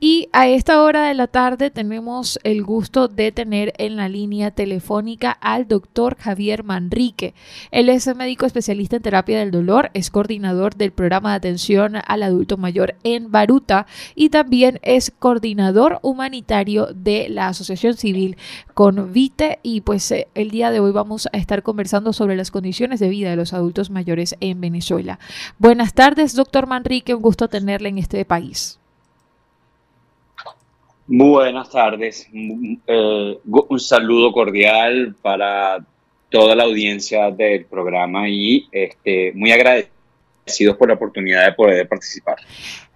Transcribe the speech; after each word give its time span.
Y 0.00 0.28
a 0.32 0.46
esta 0.46 0.80
hora 0.80 1.08
de 1.08 1.14
la 1.14 1.26
tarde 1.26 1.70
tenemos 1.70 2.38
el 2.44 2.62
gusto 2.62 3.08
de 3.08 3.32
tener 3.32 3.72
en 3.78 3.96
la 3.96 4.08
línea 4.08 4.52
telefónica 4.52 5.32
al 5.32 5.66
doctor 5.66 6.16
Javier 6.16 6.62
Manrique. 6.62 7.34
Él 7.72 7.88
es 7.88 8.06
médico 8.14 8.46
especialista 8.46 8.94
en 8.94 9.02
terapia 9.02 9.40
del 9.40 9.50
dolor, 9.50 9.90
es 9.94 10.10
coordinador 10.10 10.76
del 10.76 10.92
programa 10.92 11.30
de 11.30 11.36
atención 11.36 11.96
al 12.06 12.22
adulto 12.22 12.56
mayor 12.56 12.94
en 13.02 13.32
Baruta 13.32 13.86
y 14.14 14.28
también 14.28 14.78
es 14.82 15.12
coordinador 15.18 15.98
humanitario 16.02 16.86
de 16.94 17.28
la 17.28 17.48
Asociación 17.48 17.94
Civil 17.94 18.36
Convite. 18.74 19.58
Y 19.64 19.80
pues 19.80 20.08
eh, 20.12 20.28
el 20.36 20.52
día 20.52 20.70
de 20.70 20.78
hoy 20.78 20.92
vamos 20.92 21.26
a 21.32 21.36
estar 21.36 21.64
conversando 21.64 22.12
sobre 22.12 22.36
las 22.36 22.52
condiciones 22.52 23.00
de 23.00 23.08
vida 23.08 23.30
de 23.30 23.36
los 23.36 23.52
adultos 23.52 23.90
mayores 23.90 24.36
en 24.38 24.60
Venezuela. 24.60 25.18
Buenas 25.58 25.92
tardes, 25.92 26.36
doctor 26.36 26.68
Manrique, 26.68 27.16
un 27.16 27.22
gusto 27.22 27.48
tenerle 27.48 27.88
en 27.88 27.98
este 27.98 28.24
país. 28.24 28.78
Buenas 31.10 31.70
tardes. 31.70 32.28
Eh, 32.86 33.38
un 33.42 33.80
saludo 33.80 34.30
cordial 34.30 35.16
para 35.22 35.78
toda 36.28 36.54
la 36.54 36.64
audiencia 36.64 37.30
del 37.30 37.64
programa 37.64 38.28
y 38.28 38.68
este, 38.70 39.32
muy 39.32 39.50
agradecido 39.50 39.97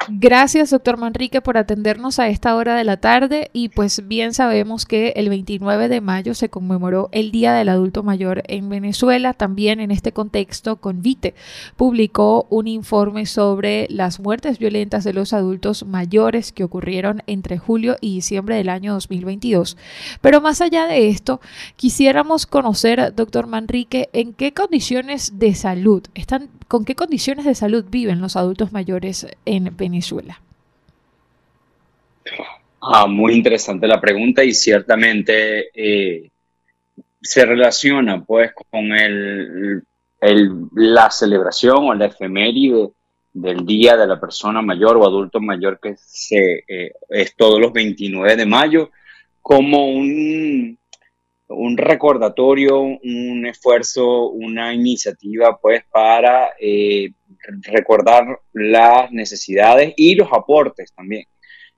Gracias, 0.08 0.70
doctor 0.70 0.96
Manrique, 0.96 1.40
por 1.40 1.56
atendernos 1.56 2.18
a 2.18 2.28
esta 2.28 2.56
hora 2.56 2.74
de 2.74 2.82
la 2.82 2.96
tarde. 2.96 3.50
Y 3.52 3.68
pues 3.68 4.08
bien 4.08 4.34
sabemos 4.34 4.84
que 4.84 5.10
el 5.16 5.28
29 5.28 5.88
de 5.88 6.00
mayo 6.00 6.34
se 6.34 6.48
conmemoró 6.48 7.08
el 7.12 7.30
Día 7.30 7.52
del 7.52 7.68
Adulto 7.68 8.02
Mayor 8.02 8.42
en 8.48 8.68
Venezuela. 8.68 9.32
También 9.32 9.78
en 9.78 9.92
este 9.92 10.12
contexto, 10.12 10.76
Convite 10.76 11.34
publicó 11.76 12.46
un 12.50 12.66
informe 12.66 13.26
sobre 13.26 13.86
las 13.90 14.18
muertes 14.18 14.58
violentas 14.58 15.04
de 15.04 15.12
los 15.12 15.32
adultos 15.32 15.84
mayores 15.86 16.52
que 16.52 16.64
ocurrieron 16.64 17.22
entre 17.26 17.58
julio 17.58 17.96
y 18.00 18.16
diciembre 18.16 18.56
del 18.56 18.70
año 18.70 18.94
2022. 18.94 19.76
Pero 20.20 20.40
más 20.40 20.60
allá 20.60 20.86
de 20.86 21.08
esto, 21.08 21.40
quisiéramos 21.76 22.46
conocer, 22.46 23.14
doctor 23.14 23.46
Manrique, 23.46 24.08
en 24.12 24.32
qué 24.32 24.52
condiciones 24.52 25.38
de 25.38 25.54
salud 25.54 26.02
están, 26.14 26.48
con 26.72 26.86
qué 26.86 26.94
condiciones 26.94 27.44
de 27.44 27.54
salud 27.54 27.84
viven 27.90 28.22
los 28.22 28.34
adultos 28.34 28.72
mayores 28.72 29.26
en 29.44 29.76
Venezuela? 29.76 30.40
Ah, 32.80 33.06
muy 33.06 33.34
interesante 33.34 33.86
la 33.86 34.00
pregunta 34.00 34.42
y 34.42 34.54
ciertamente 34.54 35.68
eh, 35.74 36.30
se 37.20 37.44
relaciona 37.44 38.24
pues 38.24 38.52
con 38.70 38.90
el, 38.90 39.82
la 40.72 41.10
celebración 41.10 41.76
o 41.90 41.92
la 41.92 42.06
efeméride 42.06 42.88
del 43.34 43.66
Día 43.66 43.98
de 43.98 44.06
la 44.06 44.18
Persona 44.18 44.62
Mayor 44.62 44.96
o 44.96 45.06
Adulto 45.06 45.42
Mayor 45.42 45.78
que 45.78 45.96
eh, 46.30 46.92
es 47.10 47.36
todos 47.36 47.60
los 47.60 47.70
29 47.74 48.34
de 48.34 48.46
mayo 48.46 48.90
como 49.42 49.88
un, 49.88 50.78
un 51.72 51.78
recordatorio, 51.78 52.80
un 52.80 53.46
esfuerzo, 53.46 54.28
una 54.28 54.74
iniciativa 54.74 55.58
pues 55.60 55.82
para 55.90 56.50
eh, 56.60 57.12
recordar 57.62 58.40
las 58.52 59.10
necesidades 59.10 59.94
y 59.96 60.14
los 60.14 60.28
aportes 60.32 60.92
también 60.92 61.24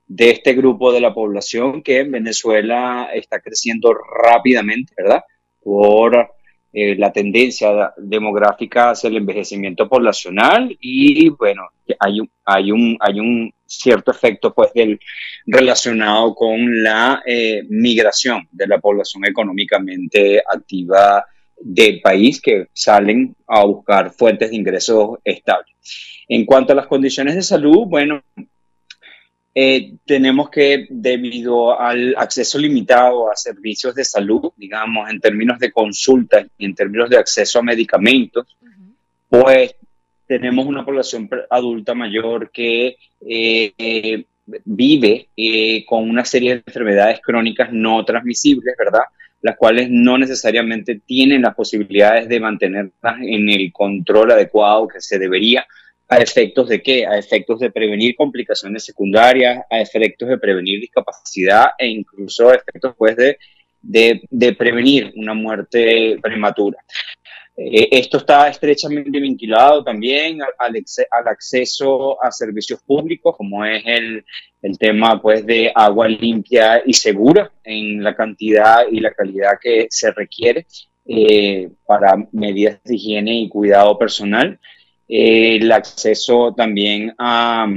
de 0.07 0.31
este 0.31 0.53
grupo 0.55 0.93
de 0.93 1.01
la 1.01 1.15
población 1.15 1.83
que 1.83 2.01
en 2.01 2.11
Venezuela 2.11 3.09
está 3.15 3.41
creciendo 3.41 3.95
rápidamente, 3.95 4.93
¿verdad? 4.97 5.23
Por 5.63 6.31
eh, 6.73 6.97
la 6.97 7.13
tendencia 7.13 7.95
demográfica 7.97 8.91
hacia 8.91 9.09
el 9.09 9.17
envejecimiento 9.17 9.89
poblacional 9.89 10.77
y 10.81 11.29
bueno, 11.31 11.63
hay 12.01 12.21
un, 12.21 12.31
hay 12.45 12.73
un, 12.73 12.97
hay 13.01 13.21
un 13.21 13.55
cierto 13.79 14.11
efecto 14.11 14.53
pues 14.55 14.73
del, 14.73 14.99
relacionado 15.47 16.35
con 16.35 16.83
la 16.83 17.23
eh, 17.27 17.63
migración 17.69 18.49
de 18.51 18.67
la 18.67 18.79
población 18.79 19.25
económicamente 19.27 20.41
activa 20.41 21.25
del 21.61 22.01
país 22.01 22.41
que 22.41 22.69
salen 22.73 23.35
a 23.47 23.65
buscar 23.65 24.13
fuentes 24.13 24.51
de 24.51 24.57
ingresos 24.57 25.19
estables. 25.25 25.75
En 26.29 26.45
cuanto 26.45 26.73
a 26.73 26.77
las 26.77 26.87
condiciones 26.87 27.35
de 27.35 27.43
salud, 27.43 27.87
bueno, 27.87 28.23
eh, 29.55 29.95
tenemos 30.05 30.51
que, 30.51 30.87
debido 30.91 31.79
al 31.79 32.17
acceso 32.17 32.59
limitado 32.59 33.31
a 33.31 33.37
servicios 33.37 33.95
de 33.95 34.05
salud, 34.05 34.53
digamos, 34.57 35.09
en 35.09 35.21
términos 35.21 35.59
de 35.61 35.71
consulta 35.71 36.45
y 36.59 36.65
en 36.65 36.75
términos 36.75 37.09
de 37.09 37.19
acceso 37.19 37.61
a 37.61 37.63
medicamentos, 37.63 38.57
pues 39.29 39.77
tenemos 40.27 40.67
una 40.67 40.85
población 40.85 41.29
adulta 41.51 41.95
mayor 41.95 42.51
que 42.51 42.97
eh, 43.21 44.25
vive 44.65 45.29
eh, 45.37 45.85
con 45.87 46.09
una 46.09 46.25
serie 46.25 46.51
de 46.51 46.63
enfermedades 46.67 47.21
crónicas 47.21 47.73
no 47.73 48.05
transmisibles, 48.05 48.75
¿verdad? 48.79 49.05
Las 49.41 49.57
cuales 49.57 49.89
no 49.91 50.19
necesariamente 50.19 51.01
tienen 51.07 51.43
las 51.43 51.55
posibilidades 51.55 52.29
de 52.29 52.41
mantenerlas 52.41 53.17
en 53.21 53.49
el 53.49 53.73
control 53.73 54.33
adecuado 54.33 54.89
que 54.89 55.01
se 55.01 55.19
debería 55.19 55.67
a 56.09 56.19
efectos 56.19 56.69
de 56.69 56.83
qué? 56.83 57.07
A 57.07 57.19
efectos 57.19 57.61
de 57.61 57.71
prevenir 57.71 58.15
complicaciones 58.15 58.85
secundarias, 58.85 59.65
a 59.71 59.81
efectos 59.81 60.29
de 60.29 60.39
prevenir 60.39 60.81
discapacidad 60.81 61.69
e 61.79 61.89
incluso 61.89 62.51
a 62.51 62.55
efectos 62.55 62.95
pues, 62.97 63.17
de, 63.17 63.39
de, 64.31 64.53
prevenir 64.55 65.13
una 65.17 65.35
muerte 65.35 66.19
prematura. 66.23 66.79
Eh, 67.57 67.89
esto 67.93 68.17
está 68.17 68.49
estrechamente 68.49 69.21
vinculado 69.21 69.85
también 69.85 70.43
al, 70.43 70.53
al, 70.59 71.29
acceso 71.29 72.23
a 72.23 72.33
servicios 72.33 72.83
públicos, 72.83 73.37
como 73.37 73.65
es 73.65 73.83
el, 73.87 74.25
el, 74.61 74.77
tema 74.79 75.23
pues, 75.23 75.47
de 75.47 75.71
agua 75.73 76.09
limpia 76.09 76.83
y 76.85 76.93
segura 76.93 77.53
en 77.63 78.03
la 78.03 78.15
cantidad 78.17 78.85
y 78.91 78.99
la 78.99 79.13
calidad 79.13 79.53
que 79.63 79.87
se 79.89 80.11
requiere 80.11 80.67
eh, 81.07 81.71
para 81.87 82.17
medidas 82.33 82.83
de 82.83 82.97
higiene 82.97 83.35
y 83.35 83.49
cuidado 83.49 83.97
personal. 83.99 84.59
El 85.07 85.71
acceso 85.71 86.55
también 86.57 87.15
a, 87.19 87.69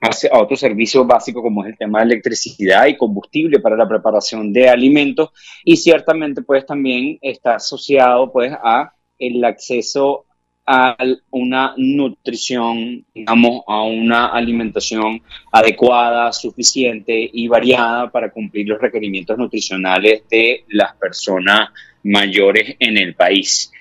a, 0.00 0.38
otros 0.38 0.60
servicios 0.60 1.04
básicos 1.06 1.42
como 1.42 1.64
es 1.64 1.70
el 1.70 1.78
tema 1.78 2.00
de 2.00 2.04
electricidad 2.04 2.86
y 2.86 2.96
combustible 2.96 3.58
para 3.58 3.76
la 3.76 3.88
preparación 3.88 4.52
de 4.52 4.68
alimentos. 4.68 5.30
Y 5.64 5.76
ciertamente 5.76 6.42
pues 6.42 6.64
también 6.64 7.18
está 7.20 7.56
asociado 7.56 8.30
pues 8.30 8.52
a 8.52 8.92
el 9.18 9.44
acceso 9.44 10.24
a 10.70 10.96
una 11.30 11.72
nutrición, 11.78 13.04
digamos, 13.14 13.62
a 13.66 13.82
una 13.84 14.26
alimentación 14.26 15.22
adecuada, 15.50 16.30
suficiente 16.30 17.30
y 17.32 17.48
variada 17.48 18.10
para 18.10 18.30
cumplir 18.30 18.68
los 18.68 18.78
requerimientos 18.78 19.38
nutricionales 19.38 20.24
de 20.30 20.64
las 20.68 20.94
personas 20.96 21.70
mayores 22.02 22.76
en 22.80 22.98
el 22.98 23.14
país. 23.14 23.72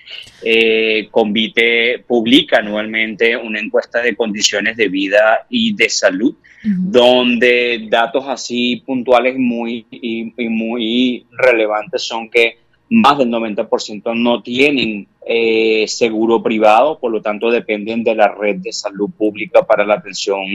Eh, 0.42 1.10
Convite 1.12 2.06
publica 2.08 2.60
anualmente 2.60 3.36
una 3.36 3.60
encuesta 3.60 4.02
de 4.02 4.16
condiciones 4.16 4.78
de 4.78 4.88
vida 4.88 5.46
y 5.50 5.76
de 5.76 5.90
salud, 5.90 6.36
donde 6.64 7.88
datos 7.90 8.26
así 8.28 8.84
puntuales 8.86 9.36
muy, 9.38 9.86
y, 9.90 10.32
muy 10.50 11.26
relevantes 11.32 12.02
son 12.04 12.30
que 12.30 12.58
más 12.90 13.18
del 13.18 13.30
90% 13.30 14.16
no 14.16 14.42
tienen 14.42 15.08
eh, 15.26 15.86
seguro 15.88 16.42
privado, 16.42 17.00
por 17.00 17.12
lo 17.12 17.22
tanto 17.22 17.52
dependen 17.52 18.04
de 18.04 18.16
la 18.16 18.30
red 18.30 18.58
de 18.58 18.72
salud 18.72 19.10
pública 19.18 19.64
para 19.64 19.86
la 19.86 19.96
atención 19.96 20.46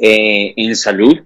eh, 0.00 0.52
en 0.56 0.76
salud. 0.76 1.18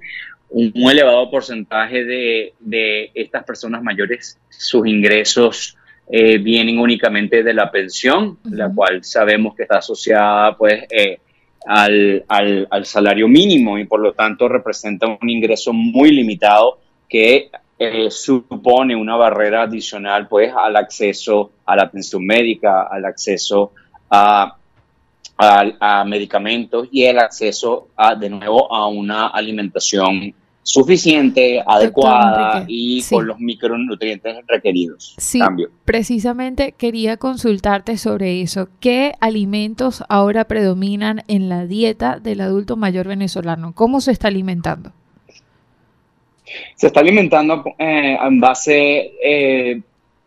Un, 0.51 0.91
elevado 0.91 1.31
porcentaje 1.31 2.05
de, 2.05 2.53
de, 2.61 3.11
estas 3.15 3.43
personas 3.45 3.83
mayores, 3.83 4.39
sus 4.51 4.87
ingresos 4.87 5.77
eh, 6.11 6.39
vienen 6.39 6.79
únicamente 6.79 7.43
de 7.43 7.55
la 7.55 7.71
pensión, 7.71 8.39
la 8.45 8.71
cual 8.73 9.03
sabemos 9.03 9.57
que 9.57 9.63
está 9.63 9.79
asociada 9.79 10.57
pues 10.57 10.85
al, 11.67 12.25
al, 12.29 12.69
al, 12.71 12.85
salario 12.85 13.27
mínimo 13.27 13.79
y 13.79 13.87
por 13.87 13.99
lo 13.99 14.13
tanto 14.13 14.47
representa 14.47 15.07
un 15.07 15.29
ingreso 15.29 15.73
muy 15.73 16.13
limitado 16.13 16.79
que 17.09 17.51
eh, 17.79 18.11
supone 18.11 18.95
una 18.95 19.17
barrera 19.17 19.63
adicional 19.63 20.29
pues 20.29 20.53
al 20.57 20.77
acceso 20.77 21.53
a 21.67 21.77
la 21.77 21.91
pensión 21.91 22.25
médica, 22.25 22.83
al 22.91 23.05
acceso 23.05 23.73
a, 24.11 24.57
a, 25.37 25.65
a 25.81 26.05
medicamentos 26.05 26.89
y 26.93 27.05
el 27.05 27.19
acceso 27.19 27.89
a, 27.97 28.15
de 28.15 28.31
nuevo 28.31 28.73
a 28.73 28.87
una 28.87 29.29
alimentación 29.29 30.35
suficiente, 30.65 31.63
adecuada 31.67 32.65
y 32.67 33.03
con 33.03 33.27
los 33.27 33.39
micronutrientes 33.39 34.37
requeridos. 34.49 35.15
Sí, 35.19 35.41
precisamente 35.85 36.73
quería 36.73 37.19
consultarte 37.19 37.99
sobre 37.99 38.41
eso. 38.41 38.69
¿Qué 38.81 39.13
alimentos 39.21 40.03
ahora 40.09 40.47
predominan 40.47 41.23
en 41.29 41.51
la 41.51 41.67
dieta 41.67 42.19
del 42.19 42.41
adulto 42.41 42.77
mayor 42.77 43.09
venezolano? 43.09 43.75
¿Cómo 43.75 44.01
se 44.01 44.13
está 44.13 44.29
alimentando? 44.29 44.93
Se 46.75 46.89
está 46.89 47.01
alimentando 47.01 47.65
eh, 47.79 48.19
en 48.23 48.41
base, 48.41 49.13
eh, 49.23 49.81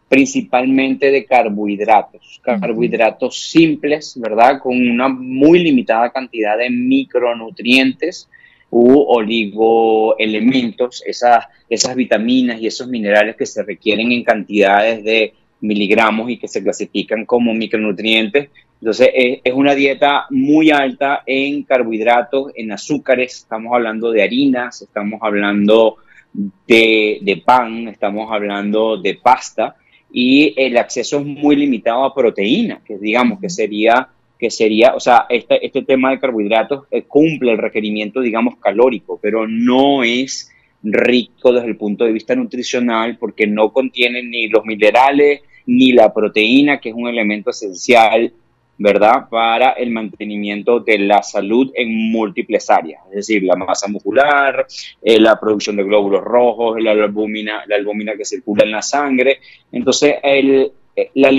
principalmente 0.09 1.11
de 1.11 1.25
carbohidratos, 1.25 2.41
carbohidratos 2.41 3.49
simples, 3.49 4.17
¿verdad? 4.19 4.59
Con 4.59 4.75
una 4.75 5.09
muy 5.09 5.59
limitada 5.59 6.11
cantidad 6.11 6.57
de 6.57 6.69
micronutrientes 6.69 8.29
u 8.69 8.99
oligoelementos, 9.07 11.03
esas, 11.05 11.45
esas 11.69 11.95
vitaminas 11.95 12.59
y 12.59 12.67
esos 12.67 12.87
minerales 12.87 13.35
que 13.35 13.45
se 13.45 13.63
requieren 13.63 14.11
en 14.11 14.23
cantidades 14.23 15.03
de 15.03 15.33
miligramos 15.61 16.29
y 16.29 16.37
que 16.37 16.47
se 16.47 16.63
clasifican 16.63 17.25
como 17.25 17.53
micronutrientes. 17.53 18.49
Entonces 18.79 19.09
es, 19.13 19.53
una 19.53 19.73
dieta 19.73 20.25
muy 20.29 20.69
alta 20.69 21.23
en 21.25 21.63
carbohidratos, 21.63 22.51
en 22.55 22.71
azúcares, 22.71 23.37
estamos 23.37 23.73
hablando 23.73 24.11
de 24.11 24.21
harinas, 24.21 24.81
estamos 24.81 25.19
hablando 25.23 25.97
de, 26.67 27.19
de 27.21 27.37
pan, 27.37 27.87
estamos 27.87 28.31
hablando 28.31 28.97
de 28.97 29.15
pasta 29.15 29.75
y 30.11 30.53
el 30.55 30.77
acceso 30.77 31.19
es 31.19 31.25
muy 31.25 31.55
limitado 31.55 32.03
a 32.05 32.13
proteína, 32.13 32.81
que 32.85 32.97
digamos 32.97 33.39
que 33.39 33.49
sería, 33.49 34.09
que 34.37 34.51
sería 34.51 34.95
o 34.95 34.99
sea, 34.99 35.25
este, 35.29 35.65
este 35.65 35.81
tema 35.81 36.11
de 36.11 36.19
carbohidratos 36.19 36.85
eh, 36.91 37.03
cumple 37.03 37.51
el 37.51 37.57
requerimiento, 37.57 38.21
digamos, 38.21 38.57
calórico, 38.57 39.19
pero 39.21 39.47
no 39.47 40.03
es 40.03 40.51
rico 40.83 41.51
desde 41.51 41.67
el 41.67 41.77
punto 41.77 42.05
de 42.05 42.13
vista 42.13 42.35
nutricional 42.35 43.17
porque 43.17 43.47
no 43.47 43.73
contiene 43.73 44.21
ni 44.21 44.47
los 44.47 44.63
minerales 44.63 45.41
ni 45.65 45.91
la 45.91 46.13
proteína, 46.13 46.79
que 46.79 46.89
es 46.89 46.95
un 46.95 47.07
elemento 47.07 47.49
esencial 47.49 48.31
¿verdad? 48.77 49.27
Para 49.29 49.71
el 49.71 49.89
mantenimiento 49.91 50.79
de 50.79 51.00
la 51.00 51.24
salud 51.24 51.71
en 51.74 52.12
múltiples 52.12 52.69
áreas, 52.69 53.01
es 53.09 53.15
decir, 53.15 53.44
la 53.44 53.56
masa 53.56 53.88
muscular, 53.88 54.65
eh, 55.01 55.19
la 55.19 55.39
producción 55.39 55.75
de 55.77 55.83
glóbulos 55.83 56.24
rojos, 56.24 56.81
la 56.81 56.91
albúmina, 56.91 57.63
la 57.68 57.75
albúmina 57.75 58.13
que 58.15 58.25
circula 58.25 58.63
en 58.63 58.71
la 58.71 58.81
sangre. 58.81 59.39
Entonces, 59.71 60.15
el, 60.21 60.71
eh, 60.95 61.09
la, 61.15 61.31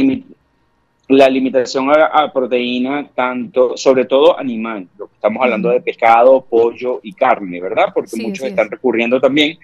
la, 1.09 1.29
limitación 1.29 1.91
a, 1.91 2.33
proteína, 2.33 3.09
tanto, 3.15 3.77
sobre 3.77 4.07
todo 4.07 4.39
animal, 4.39 4.89
lo 4.99 5.07
que 5.07 5.15
estamos 5.15 5.43
hablando 5.43 5.71
de 5.71 5.81
pescado, 5.81 6.45
pollo 6.45 7.01
y 7.03 7.13
carne, 7.13 7.61
¿verdad? 7.61 7.93
Porque 7.95 8.21
muchos 8.21 8.47
están 8.47 8.69
recurriendo 8.69 9.21
también 9.21 9.59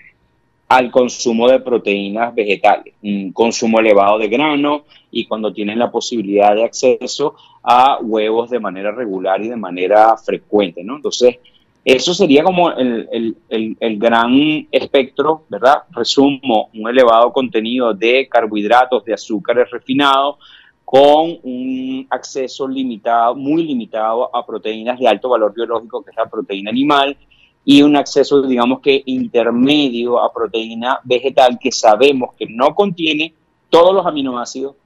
al 0.69 0.91
consumo 0.91 1.49
de 1.49 1.61
proteínas 1.61 2.35
vegetales, 2.35 2.95
un 3.03 3.33
consumo 3.33 3.81
elevado 3.81 4.19
de 4.19 4.29
grano 4.29 4.85
y 5.11 5.27
cuando 5.27 5.53
tienen 5.53 5.79
la 5.79 5.91
posibilidad 5.91 6.55
de 6.55 6.65
acceso 6.65 7.35
a 7.63 7.99
huevos 8.01 8.51
de 8.51 8.61
manera 8.61 8.91
regular 8.91 9.41
y 9.43 9.49
de 9.49 9.57
manera 9.57 10.17
frecuente, 10.17 10.83
¿no? 10.83 10.97
Entonces, 10.97 11.39
eso 11.85 12.15
sería 12.15 12.43
como 12.43 12.71
el, 12.73 13.37
el, 13.51 13.99
gran 13.99 14.67
espectro, 14.73 15.45
¿verdad? 15.51 15.83
Resumo, 15.91 16.71
un 16.73 16.89
elevado 16.89 17.31
contenido 17.31 17.93
de 17.93 18.27
carbohidratos, 18.27 19.05
de 19.05 19.13
azúcares 19.13 19.71
refinados, 19.71 20.37
con 20.85 21.39
un 21.43 22.07
acceso 22.09 22.67
limitado, 22.67 23.35
muy 23.35 23.65
limitado 23.65 24.35
a 24.35 24.47
proteínas 24.47 24.99
de 24.99 25.09
alto 25.09 25.29
valor 25.29 25.53
biológico, 25.55 26.03
que 26.03 26.11
es 26.11 26.17
la 26.17 26.27
proteína 26.27 26.71
animal, 26.71 27.17
y 27.65 27.83
un 27.83 27.97
acceso, 27.97 28.43
digamos 28.43 28.81
que 28.81 29.03
intermedio 29.07 30.23
a 30.23 30.33
proteína 30.33 31.01
vegetal 31.05 31.59
que 31.59 31.73
sabemos 31.73 32.35
que 32.39 32.47
no 32.47 32.75
contiene 32.75 33.35
todos 33.71 33.95
los 33.95 34.07
aminoácidos 34.07 34.77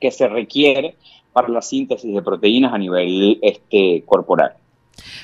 que 0.00 0.10
se 0.10 0.26
requiere 0.26 0.96
para 1.32 1.48
la 1.48 1.60
síntesis 1.60 2.14
de 2.14 2.22
proteínas 2.22 2.72
a 2.72 2.78
nivel 2.78 3.38
este, 3.42 4.02
corporal. 4.06 4.54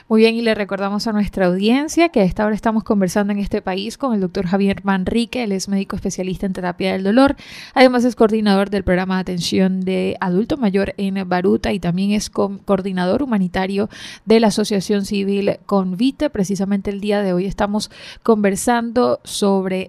Muy 0.09 0.21
bien, 0.21 0.35
y 0.35 0.43
le 0.43 0.55
recordamos 0.55 1.07
a 1.07 1.13
nuestra 1.13 1.47
audiencia 1.47 2.11
que 2.11 2.21
a 2.21 2.25
esta 2.25 2.45
hora 2.45 2.55
estamos 2.55 2.85
conversando 2.85 3.33
en 3.33 3.39
este 3.39 3.63
país 3.63 3.99
con 3.99 4.15
el 4.15 4.21
doctor 4.21 4.47
Javier 4.47 4.85
Manrique, 4.85 5.45
él 5.45 5.53
es 5.53 5.69
médico 5.69 5.97
especialista 5.97 6.47
en 6.47 6.53
terapia 6.53 6.93
del 6.93 7.03
dolor, 7.03 7.37
además 7.75 8.05
es 8.05 8.15
coordinador 8.15 8.71
del 8.71 8.85
programa 8.85 9.17
de 9.17 9.21
atención 9.23 9.81
de 9.81 10.17
adulto 10.21 10.57
mayor 10.57 10.95
en 10.97 11.29
Baruta 11.29 11.73
y 11.73 11.81
también 11.81 12.13
es 12.13 12.31
coordinador 12.31 13.23
humanitario 13.23 13.89
de 14.25 14.41
la 14.41 14.49
Asociación 14.49 15.05
Civil 15.05 15.59
Convite. 15.67 16.31
Precisamente 16.31 16.91
el 16.91 17.01
día 17.01 17.23
de 17.23 17.33
hoy 17.33 17.47
estamos 17.47 17.91
conversando 18.23 19.21
sobre 19.25 19.89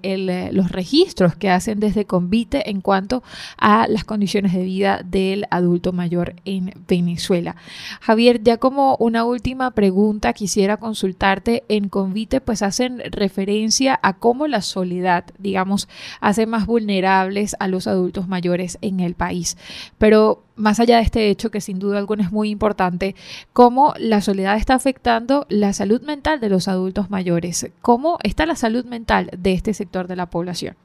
los 0.52 0.72
registros 0.72 1.36
que 1.36 1.50
hacen 1.50 1.80
desde 1.80 2.06
Convite 2.06 2.70
en 2.70 2.82
cuanto 2.82 3.24
a 3.58 3.88
las 3.88 4.04
condiciones 4.04 4.54
de 4.54 4.64
vida 4.64 5.02
del 5.04 5.46
adulto 5.50 5.92
mayor 5.92 6.36
en 6.46 6.74
Venezuela. 6.88 7.56
Javier, 8.02 8.42
ya 8.44 8.58
como 8.58 8.96
una 8.98 9.26
última 9.26 9.72
pregunta 9.74 10.34
quisiera 10.34 10.78
consultarte. 10.78 11.64
En 11.68 11.90
Convite 11.90 12.42
pues 12.42 12.62
hacen 12.62 13.02
referencia 13.12 14.00
a 14.02 14.14
cómo 14.14 14.48
la 14.48 14.62
soledad, 14.62 15.26
digamos, 15.38 15.88
hace 16.22 16.46
más 16.46 16.66
vulnerables 16.66 17.56
a 17.60 17.68
los 17.68 17.88
adultos 17.88 18.28
mayores 18.28 18.78
en 18.82 19.00
el 19.00 19.16
país. 19.16 19.58
Pero 19.98 20.44
más 20.56 20.80
allá 20.80 20.98
de 20.98 21.04
este 21.04 21.30
hecho, 21.30 21.52
que 21.52 21.62
sin 21.62 21.80
duda 21.80 21.98
alguna 21.98 22.24
es 22.24 22.32
muy 22.32 22.50
importante, 22.50 23.16
cómo 23.54 23.94
la 23.98 24.22
soledad 24.22 24.58
está 24.58 24.76
afectando 24.76 25.46
la 25.50 25.74
salud 25.74 26.02
mental 26.02 26.40
de 26.40 26.50
los 26.50 26.68
adultos 26.68 27.10
mayores. 27.10 27.72
¿Cómo 27.82 28.18
está 28.24 28.46
la 28.46 28.56
salud 28.56 28.86
mental 28.86 29.30
de 29.38 29.54
este 29.54 29.74
sector 29.74 30.08
de 30.08 30.16
la 30.16 30.28
población? 30.28 30.76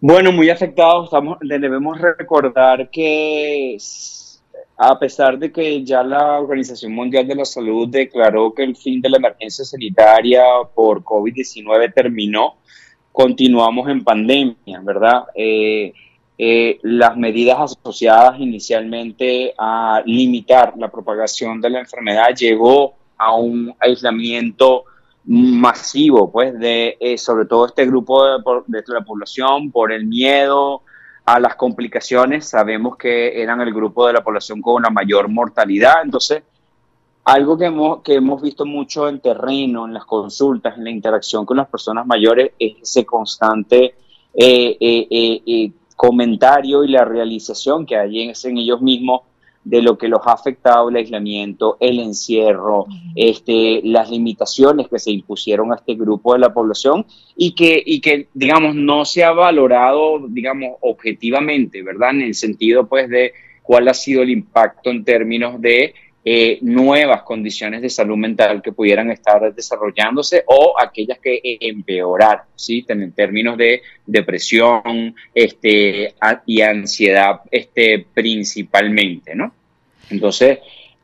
Bueno, 0.00 0.30
muy 0.30 0.48
afectados. 0.48 1.06
Estamos, 1.06 1.38
debemos 1.40 2.00
recordar 2.00 2.88
que 2.90 3.76
a 4.80 4.96
pesar 4.96 5.36
de 5.38 5.50
que 5.50 5.84
ya 5.84 6.04
la 6.04 6.38
Organización 6.38 6.92
Mundial 6.92 7.26
de 7.26 7.34
la 7.34 7.44
Salud 7.44 7.88
declaró 7.88 8.54
que 8.54 8.62
el 8.62 8.76
fin 8.76 9.00
de 9.00 9.10
la 9.10 9.16
emergencia 9.16 9.64
sanitaria 9.64 10.44
por 10.72 11.02
COVID-19 11.02 11.92
terminó, 11.92 12.58
continuamos 13.10 13.88
en 13.88 14.04
pandemia, 14.04 14.80
¿verdad? 14.84 15.24
Eh, 15.34 15.92
eh, 16.38 16.78
las 16.82 17.16
medidas 17.16 17.58
asociadas 17.58 18.38
inicialmente 18.38 19.52
a 19.58 20.00
limitar 20.06 20.74
la 20.76 20.88
propagación 20.88 21.60
de 21.60 21.70
la 21.70 21.80
enfermedad 21.80 22.28
llegó 22.38 22.94
a 23.16 23.34
un 23.34 23.74
aislamiento 23.80 24.84
masivo, 25.24 26.30
pues, 26.30 26.56
de 26.56 26.96
eh, 27.00 27.18
sobre 27.18 27.46
todo 27.46 27.66
este 27.66 27.84
grupo 27.84 28.24
de, 28.24 28.40
de 28.68 28.82
la 28.86 29.00
población 29.00 29.72
por 29.72 29.90
el 29.90 30.06
miedo, 30.06 30.82
a 31.34 31.38
las 31.38 31.56
complicaciones. 31.56 32.48
Sabemos 32.48 32.96
que 32.96 33.42
eran 33.42 33.60
el 33.60 33.72
grupo 33.72 34.06
de 34.06 34.14
la 34.14 34.24
población 34.24 34.62
con 34.62 34.76
una 34.76 34.88
mayor 34.88 35.28
mortalidad. 35.28 35.96
Entonces, 36.02 36.42
algo 37.24 37.58
que 37.58 37.66
hemos, 37.66 38.02
que 38.02 38.14
hemos 38.14 38.40
visto 38.40 38.64
mucho 38.64 39.06
en 39.08 39.20
terreno, 39.20 39.84
en 39.84 39.92
las 39.92 40.06
consultas, 40.06 40.78
en 40.78 40.84
la 40.84 40.90
interacción 40.90 41.44
con 41.44 41.58
las 41.58 41.68
personas 41.68 42.06
mayores, 42.06 42.52
es 42.58 42.76
ese 42.82 43.04
constante 43.04 43.94
eh, 44.32 44.76
eh, 44.80 45.42
eh, 45.46 45.72
comentario 45.94 46.82
y 46.82 46.88
la 46.88 47.04
realización 47.04 47.84
que 47.84 47.96
hay 47.96 48.22
en, 48.22 48.32
en 48.42 48.58
ellos 48.58 48.80
mismos 48.80 49.22
de 49.68 49.82
lo 49.82 49.98
que 49.98 50.08
los 50.08 50.20
ha 50.26 50.32
afectado 50.32 50.88
el 50.88 50.96
aislamiento, 50.96 51.76
el 51.78 52.00
encierro, 52.00 52.86
este, 53.14 53.82
las 53.84 54.10
limitaciones 54.10 54.88
que 54.88 54.98
se 54.98 55.10
impusieron 55.10 55.72
a 55.72 55.76
este 55.76 55.94
grupo 55.94 56.32
de 56.32 56.38
la 56.38 56.54
población 56.54 57.04
y 57.36 57.54
que, 57.54 57.82
y 57.84 58.00
que, 58.00 58.28
digamos, 58.32 58.74
no 58.74 59.04
se 59.04 59.24
ha 59.24 59.32
valorado, 59.32 60.26
digamos, 60.26 60.76
objetivamente, 60.80 61.82
¿verdad? 61.82 62.10
En 62.10 62.22
el 62.22 62.34
sentido, 62.34 62.88
pues, 62.88 63.10
de 63.10 63.32
cuál 63.62 63.88
ha 63.88 63.94
sido 63.94 64.22
el 64.22 64.30
impacto 64.30 64.88
en 64.88 65.04
términos 65.04 65.60
de 65.60 65.92
eh, 66.24 66.58
nuevas 66.62 67.22
condiciones 67.22 67.82
de 67.82 67.90
salud 67.90 68.16
mental 68.16 68.62
que 68.62 68.72
pudieran 68.72 69.10
estar 69.10 69.54
desarrollándose 69.54 70.44
o 70.46 70.74
aquellas 70.80 71.18
que 71.18 71.40
empeorar, 71.42 72.44
¿sí? 72.56 72.86
En 72.88 73.12
términos 73.12 73.58
de 73.58 73.82
depresión 74.06 75.14
este, 75.34 76.14
y 76.46 76.62
ansiedad 76.62 77.40
este, 77.50 78.06
principalmente, 78.14 79.34
¿no? 79.34 79.57
Entonces, 80.10 80.58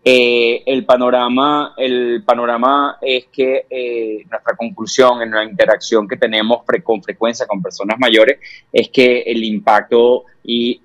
eh, 0.07 0.63
el, 0.67 0.85
panorama, 0.85 1.75
el 1.79 2.23
panorama 2.27 2.99
es 3.01 3.27
que 3.33 3.67
eh, 3.71 4.25
nuestra 4.31 4.55
conclusión 4.55 5.23
en 5.23 5.31
la 5.31 5.45
interacción 5.45 6.07
que 6.07 6.19
tenemos 6.19 6.63
con 6.83 7.03
frecuencia 7.03 7.47
con 7.47 7.63
personas 7.63 7.99
mayores 7.99 8.39
es 8.71 8.91
que 8.91 9.23
el 9.23 9.43
impacto 9.43 10.25
y 10.43 10.81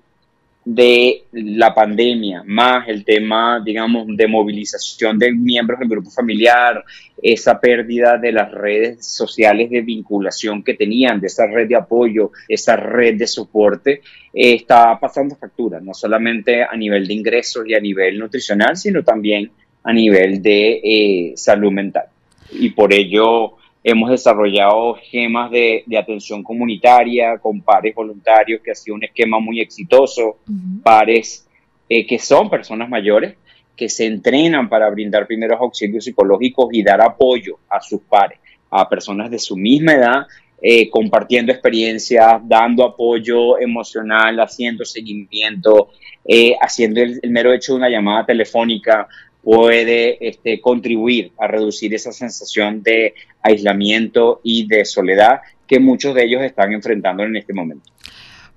de 0.64 1.24
la 1.32 1.74
pandemia, 1.74 2.42
más 2.44 2.86
el 2.88 3.04
tema, 3.04 3.62
digamos, 3.64 4.06
de 4.08 4.26
movilización 4.26 5.18
de 5.18 5.32
miembros 5.32 5.80
del 5.80 5.88
grupo 5.88 6.10
familiar, 6.10 6.84
esa 7.22 7.58
pérdida 7.58 8.18
de 8.18 8.32
las 8.32 8.50
redes 8.52 9.06
sociales 9.06 9.70
de 9.70 9.80
vinculación 9.80 10.62
que 10.62 10.74
tenían, 10.74 11.20
de 11.20 11.28
esa 11.28 11.46
red 11.46 11.66
de 11.66 11.76
apoyo, 11.76 12.32
esa 12.46 12.76
red 12.76 13.16
de 13.16 13.26
soporte, 13.26 14.02
eh, 14.34 14.54
está 14.54 14.98
pasando 15.00 15.34
factura, 15.34 15.80
no 15.80 15.94
solamente 15.94 16.62
a 16.62 16.76
nivel 16.76 17.06
de 17.06 17.14
ingresos 17.14 17.64
y 17.66 17.74
a 17.74 17.80
nivel 17.80 18.18
nutricional, 18.18 18.76
sino 18.76 19.02
también 19.02 19.50
a 19.82 19.92
nivel 19.92 20.42
de 20.42 20.80
eh, 20.84 21.32
salud 21.36 21.72
mental. 21.72 22.04
Y 22.52 22.70
por 22.70 22.92
ello 22.92 23.56
Hemos 23.82 24.10
desarrollado 24.10 24.96
esquemas 24.96 25.50
de, 25.50 25.84
atención 25.98 26.42
comunitaria 26.42 27.38
con 27.38 27.62
pares 27.62 27.94
voluntarios, 27.94 28.60
que 28.62 28.72
ha 28.72 28.74
sido 28.74 28.94
un 28.94 29.04
esquema 29.04 29.40
muy 29.40 29.60
exitoso, 29.60 30.38
pares 30.82 31.46
eh, 31.88 32.06
que 32.06 32.18
son 32.18 32.50
personas 32.50 32.88
mayores, 32.88 33.36
que 33.74 33.88
se 33.88 34.06
entrenan 34.06 34.68
para 34.68 34.90
brindar 34.90 35.26
primeros 35.26 35.58
auxilios 35.58 36.04
psicológicos 36.04 36.68
y 36.72 36.82
dar 36.82 37.00
apoyo 37.00 37.58
a 37.68 37.80
sus 37.80 38.02
pares, 38.02 38.38
a 38.70 38.88
personas 38.88 39.30
de 39.30 39.38
su 39.38 39.56
misma 39.56 39.94
edad 39.94 40.26
eh, 40.62 40.90
compartiendo 40.90 41.52
experiencias, 41.52 42.42
dando 42.44 42.84
apoyo 42.84 43.58
emocional, 43.58 44.38
haciendo 44.40 44.84
seguimiento, 44.84 45.88
eh, 46.22 46.54
haciendo 46.60 47.00
el, 47.00 47.18
mero 47.30 47.54
hecho 47.54 47.72
de 47.72 47.78
una 47.78 47.88
llamada 47.88 48.26
telefónica 48.26 49.08
puede 49.42 50.18
este, 50.26 50.60
contribuir 50.60 51.32
a 51.38 51.46
reducir 51.46 51.94
esa 51.94 52.12
sensación 52.12 52.82
de 52.82 53.14
aislamiento 53.42 54.40
y 54.42 54.66
de 54.66 54.84
soledad 54.84 55.40
que 55.66 55.78
muchos 55.78 56.14
de 56.14 56.24
ellos 56.24 56.42
están 56.42 56.72
enfrentando 56.72 57.22
en 57.22 57.36
este 57.36 57.52
momento. 57.52 57.90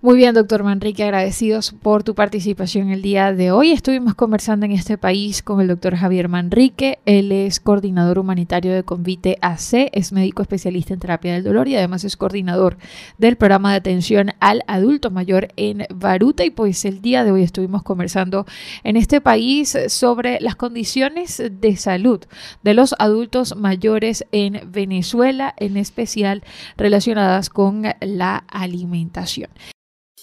Muy 0.04 0.18
bien, 0.18 0.36
doctor 0.36 0.66
Manrique, 0.66 1.02
agradecidos 1.06 1.72
por 1.72 2.04
tu 2.04 2.14
participación 2.14 2.90
el 2.90 3.02
día 3.02 3.32
de 3.32 3.52
hoy. 3.52 3.72
Estuvimos 3.72 4.16
conversando 4.16 4.66
en 4.66 4.74
este 4.74 4.98
país 4.98 5.42
con 5.42 5.62
el 5.62 5.70
doctor 5.70 5.96
Javier 5.96 6.28
Manrique. 6.28 7.00
Él 7.06 7.32
es 7.32 7.62
coordinador 7.62 8.20
humanitario 8.20 8.74
de 8.74 8.84
Convite 8.84 9.38
AC, 9.40 9.90
es 9.94 10.12
médico 10.12 10.42
especialista 10.42 10.94
en 10.94 11.00
terapia 11.00 11.32
del 11.32 11.46
dolor 11.46 11.70
y 11.70 11.78
además 11.78 12.04
es 12.04 12.18
coordinador 12.18 12.76
del 13.18 13.38
programa 13.38 13.72
de 13.72 13.78
atención 13.78 14.32
al 14.42 14.64
adulto 14.68 15.10
mayor 15.10 15.48
en 15.56 15.86
Baruta. 15.96 16.44
Y 16.44 16.50
pues 16.50 16.84
el 16.84 17.02
día 17.02 17.24
de 17.24 17.32
hoy 17.32 17.44
estuvimos 17.44 17.82
conversando 17.82 18.46
en 18.84 18.98
este 18.98 19.22
país 19.22 19.78
sobre 19.88 20.42
las 20.42 20.58
condiciones 20.58 21.42
de 21.50 21.78
salud 21.78 22.20
de 22.62 22.74
los 22.74 22.94
adultos 23.00 23.56
mayores 23.56 24.26
en 24.34 24.70
Venezuela, 24.70 25.54
en 25.56 25.78
especial 25.78 26.44
relacionadas 26.76 27.50
con 27.50 27.84
la 28.02 28.44
alimentación. 28.50 29.48